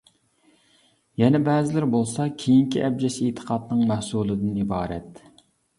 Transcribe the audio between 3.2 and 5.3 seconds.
ئېتىقادنىڭ مەھسۇلىدىن ئىبارەت.